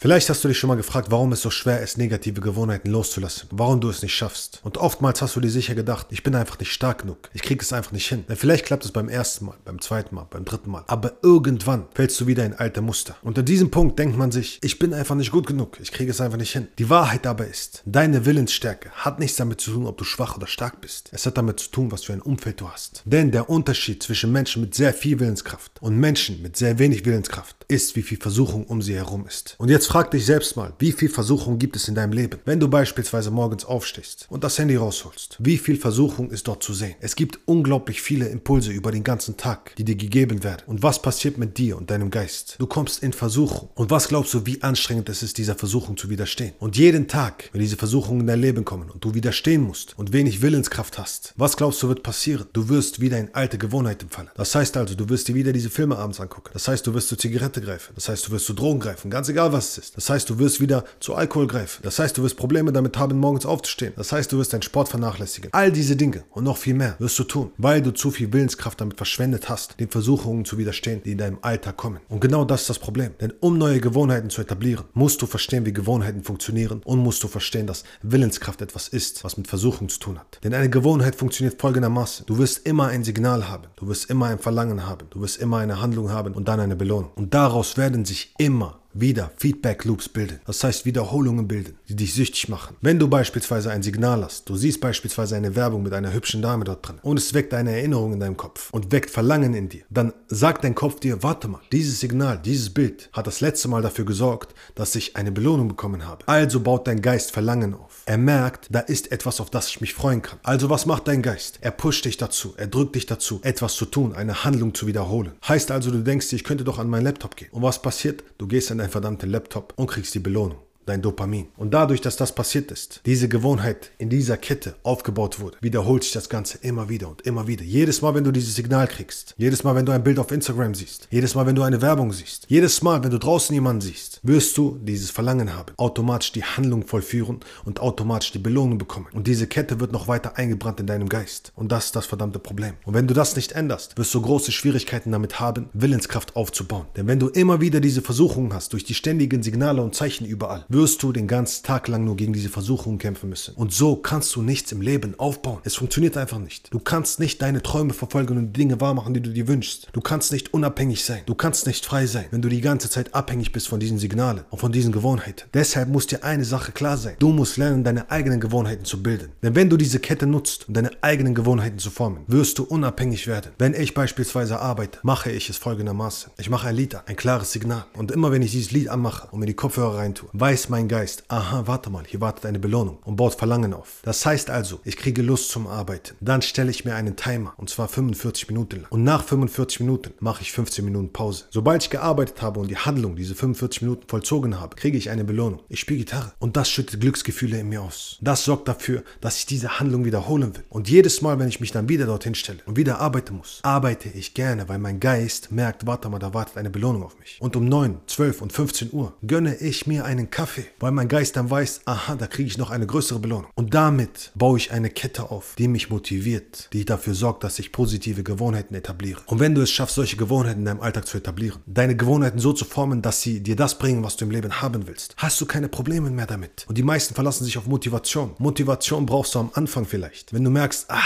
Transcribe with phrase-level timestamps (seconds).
[0.00, 3.48] Vielleicht hast du dich schon mal gefragt, warum es so schwer ist, negative Gewohnheiten loszulassen,
[3.50, 4.60] warum du es nicht schaffst.
[4.62, 7.60] Und oftmals hast du dir sicher gedacht, ich bin einfach nicht stark genug, ich kriege
[7.60, 8.24] es einfach nicht hin.
[8.28, 10.84] Denn vielleicht klappt es beim ersten Mal, beim zweiten Mal, beim dritten Mal.
[10.86, 13.16] Aber irgendwann fällst du wieder in alte Muster.
[13.22, 16.12] Und an diesem Punkt denkt man sich, ich bin einfach nicht gut genug, ich kriege
[16.12, 16.68] es einfach nicht hin.
[16.78, 20.46] Die Wahrheit aber ist, deine Willensstärke hat nichts damit zu tun, ob du schwach oder
[20.46, 21.08] stark bist.
[21.10, 23.02] Es hat damit zu tun, was für ein Umfeld du hast.
[23.04, 27.56] Denn der Unterschied zwischen Menschen mit sehr viel Willenskraft und Menschen mit sehr wenig Willenskraft
[27.66, 29.56] ist, wie viel Versuchung um sie herum ist.
[29.58, 32.38] Und jetzt frag dich selbst mal, wie viel Versuchung gibt es in deinem Leben?
[32.44, 36.74] Wenn du beispielsweise morgens aufstehst und das Handy rausholst, wie viel Versuchung ist dort zu
[36.74, 36.96] sehen?
[37.00, 40.64] Es gibt unglaublich viele Impulse über den ganzen Tag, die dir gegeben werden.
[40.66, 42.56] Und was passiert mit dir und deinem Geist?
[42.58, 43.70] Du kommst in Versuchung.
[43.76, 46.52] Und was glaubst du, wie anstrengend es ist, dieser Versuchung zu widerstehen?
[46.58, 50.12] Und jeden Tag, wenn diese Versuchungen in dein Leben kommen und du widerstehen musst und
[50.12, 52.46] wenig Willenskraft hast, was glaubst du wird passieren?
[52.52, 54.28] Du wirst wieder in alte Gewohnheiten fallen.
[54.34, 56.50] Das heißt also, du wirst dir wieder diese Filme abends angucken.
[56.52, 57.94] Das heißt, du wirst zur Zigarette greifen.
[57.94, 59.10] Das heißt, du wirst zu Drogen greifen.
[59.10, 59.96] Ganz egal, was ist.
[59.96, 61.80] Das heißt, du wirst wieder zu Alkohol greifen.
[61.82, 63.92] Das heißt, du wirst Probleme damit haben, morgens aufzustehen.
[63.96, 65.50] Das heißt, du wirst deinen Sport vernachlässigen.
[65.52, 68.80] All diese Dinge und noch viel mehr wirst du tun, weil du zu viel Willenskraft
[68.80, 72.00] damit verschwendet hast, den Versuchungen zu widerstehen, die in deinem Alltag kommen.
[72.08, 73.12] Und genau das ist das Problem.
[73.20, 77.28] Denn um neue Gewohnheiten zu etablieren, musst du verstehen, wie Gewohnheiten funktionieren und musst du
[77.28, 80.40] verstehen, dass Willenskraft etwas ist, was mit Versuchung zu tun hat.
[80.42, 82.26] Denn eine Gewohnheit funktioniert folgendermaßen.
[82.26, 83.68] Du wirst immer ein Signal haben.
[83.76, 85.06] Du wirst immer ein Verlangen haben.
[85.10, 87.10] Du wirst immer eine Handlung haben und dann eine Belohnung.
[87.14, 90.40] Und daraus werden sich immer wieder Feedback Loops bilden.
[90.46, 92.76] Das heißt Wiederholungen bilden, die dich süchtig machen.
[92.80, 96.64] Wenn du beispielsweise ein Signal hast, du siehst beispielsweise eine Werbung mit einer hübschen Dame
[96.64, 99.82] dort drin und es weckt eine Erinnerung in deinem Kopf und weckt Verlangen in dir,
[99.90, 103.82] dann sagt dein Kopf dir, warte mal, dieses Signal, dieses Bild hat das letzte Mal
[103.82, 106.26] dafür gesorgt, dass ich eine Belohnung bekommen habe.
[106.26, 108.02] Also baut dein Geist Verlangen auf.
[108.06, 110.38] Er merkt, da ist etwas, auf das ich mich freuen kann.
[110.42, 111.58] Also was macht dein Geist?
[111.60, 115.32] Er pusht dich dazu, er drückt dich dazu, etwas zu tun, eine Handlung zu wiederholen.
[115.46, 117.48] Heißt also, du denkst dir, ich könnte doch an meinen Laptop gehen.
[117.52, 118.24] Und was passiert?
[118.38, 121.48] Du gehst an deinen verdammten Laptop und kriegst die Belohnung dein Dopamin.
[121.56, 126.12] Und dadurch, dass das passiert ist, diese Gewohnheit in dieser Kette aufgebaut wurde, wiederholt sich
[126.12, 127.62] das Ganze immer wieder und immer wieder.
[127.62, 130.74] Jedes Mal, wenn du dieses Signal kriegst, jedes Mal, wenn du ein Bild auf Instagram
[130.74, 134.20] siehst, jedes Mal, wenn du eine Werbung siehst, jedes Mal, wenn du draußen jemanden siehst,
[134.22, 139.06] wirst du dieses Verlangen haben, automatisch die Handlung vollführen und automatisch die Belohnung bekommen.
[139.12, 141.52] Und diese Kette wird noch weiter eingebrannt in deinem Geist.
[141.54, 142.74] Und das ist das verdammte Problem.
[142.84, 146.86] Und wenn du das nicht änderst, wirst du große Schwierigkeiten damit haben, Willenskraft aufzubauen.
[146.96, 150.64] Denn wenn du immer wieder diese Versuchungen hast, durch die ständigen Signale und Zeichen überall,
[150.68, 153.54] wirst du den ganzen Tag lang nur gegen diese Versuchungen kämpfen müssen.
[153.56, 155.58] Und so kannst du nichts im Leben aufbauen.
[155.64, 156.72] Es funktioniert einfach nicht.
[156.72, 159.88] Du kannst nicht deine Träume verfolgen und die Dinge wahrmachen, die du dir wünschst.
[159.92, 161.22] Du kannst nicht unabhängig sein.
[161.26, 164.44] Du kannst nicht frei sein, wenn du die ganze Zeit abhängig bist von diesen Signalen
[164.50, 165.48] und von diesen Gewohnheiten.
[165.52, 167.16] Deshalb muss dir eine Sache klar sein.
[167.18, 169.32] Du musst lernen, deine eigenen Gewohnheiten zu bilden.
[169.42, 173.26] Denn wenn du diese Kette nutzt, um deine eigenen Gewohnheiten zu formen, wirst du unabhängig
[173.26, 173.52] werden.
[173.58, 176.30] Wenn ich beispielsweise arbeite, mache ich es folgendermaßen.
[176.38, 177.86] Ich mache ein Lied ein klares Signal.
[177.96, 181.24] Und immer wenn ich dieses Lied anmache und mir die Kopfhörer reintue, weiß mein Geist,
[181.28, 184.00] aha, warte mal, hier wartet eine Belohnung und baut Verlangen auf.
[184.02, 186.16] Das heißt also, ich kriege Lust zum Arbeiten.
[186.20, 188.90] Dann stelle ich mir einen Timer und zwar 45 Minuten lang.
[188.90, 191.44] Und nach 45 Minuten mache ich 15 Minuten Pause.
[191.50, 195.24] Sobald ich gearbeitet habe und die Handlung diese 45 Minuten vollzogen habe, kriege ich eine
[195.24, 195.60] Belohnung.
[195.68, 198.18] Ich spiele Gitarre und das schüttet Glücksgefühle in mir aus.
[198.20, 200.64] Das sorgt dafür, dass ich diese Handlung wiederholen will.
[200.68, 204.08] Und jedes Mal, wenn ich mich dann wieder dorthin stelle und wieder arbeiten muss, arbeite
[204.08, 207.38] ich gerne, weil mein Geist merkt, warte mal, da wartet eine Belohnung auf mich.
[207.40, 211.36] Und um 9, 12 und 15 Uhr gönne ich mir einen Kaffee, weil mein Geist
[211.36, 213.50] dann weiß, aha, da kriege ich noch eine größere Belohnung.
[213.54, 217.70] Und damit baue ich eine Kette auf, die mich motiviert, die dafür sorgt, dass ich
[217.70, 219.20] positive Gewohnheiten etabliere.
[219.26, 222.54] Und wenn du es schaffst, solche Gewohnheiten in deinem Alltag zu etablieren, deine Gewohnheiten so
[222.54, 225.44] zu formen, dass sie dir das bringen, was du im Leben haben willst, hast du
[225.44, 226.64] keine Probleme mehr damit.
[226.66, 228.34] Und die meisten verlassen sich auf Motivation.
[228.38, 230.32] Motivation brauchst du am Anfang vielleicht.
[230.32, 231.02] Wenn du merkst, ah,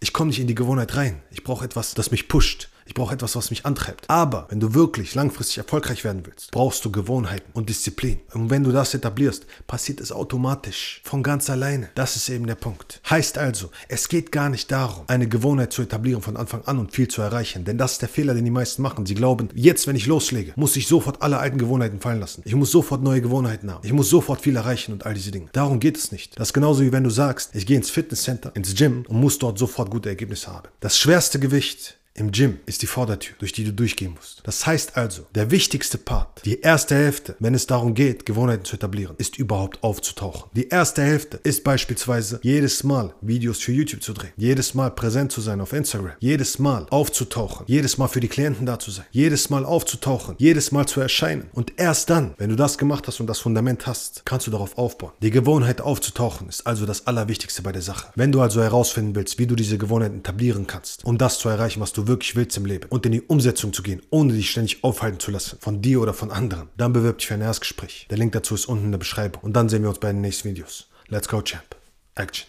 [0.00, 2.68] ich komme nicht in die Gewohnheit rein, ich brauche etwas, das mich pusht.
[2.86, 4.08] Ich brauche etwas, was mich antreibt.
[4.08, 8.20] Aber wenn du wirklich langfristig erfolgreich werden willst, brauchst du Gewohnheiten und Disziplin.
[8.32, 11.90] Und wenn du das etablierst, passiert es automatisch, von ganz alleine.
[11.96, 13.00] Das ist eben der Punkt.
[13.10, 16.92] Heißt also, es geht gar nicht darum, eine Gewohnheit zu etablieren von Anfang an und
[16.92, 17.64] viel zu erreichen.
[17.64, 19.04] Denn das ist der Fehler, den die meisten machen.
[19.04, 22.42] Sie glauben, jetzt, wenn ich loslege, muss ich sofort alle alten Gewohnheiten fallen lassen.
[22.44, 23.84] Ich muss sofort neue Gewohnheiten haben.
[23.84, 25.48] Ich muss sofort viel erreichen und all diese Dinge.
[25.52, 26.38] Darum geht es nicht.
[26.38, 29.38] Das ist genauso wie wenn du sagst, ich gehe ins Fitnesscenter, ins Gym und muss
[29.38, 30.68] dort sofort gute Ergebnisse haben.
[30.80, 34.40] Das schwerste Gewicht im Gym ist die Vordertür, durch die du durchgehen musst.
[34.44, 38.76] Das heißt also, der wichtigste Part, die erste Hälfte, wenn es darum geht, Gewohnheiten zu
[38.76, 40.50] etablieren, ist überhaupt aufzutauchen.
[40.54, 45.32] Die erste Hälfte ist beispielsweise jedes Mal Videos für YouTube zu drehen, jedes Mal präsent
[45.32, 49.04] zu sein auf Instagram, jedes Mal aufzutauchen, jedes Mal für die Klienten da zu sein,
[49.10, 51.48] jedes Mal aufzutauchen, jedes Mal zu erscheinen.
[51.52, 54.78] Und erst dann, wenn du das gemacht hast und das Fundament hast, kannst du darauf
[54.78, 55.12] aufbauen.
[55.22, 58.08] Die Gewohnheit aufzutauchen ist also das Allerwichtigste bei der Sache.
[58.14, 61.80] Wenn du also herausfinden willst, wie du diese Gewohnheit etablieren kannst, um das zu erreichen,
[61.80, 64.82] was du wirklich willst im Leben und in die Umsetzung zu gehen, ohne dich ständig
[64.84, 68.06] aufhalten zu lassen von dir oder von anderen, dann bewirb dich für ein Erstgespräch.
[68.10, 69.42] Der Link dazu ist unten in der Beschreibung.
[69.42, 70.88] Und dann sehen wir uns bei den nächsten Videos.
[71.08, 71.76] Let's go, Champ.
[72.14, 72.46] Action.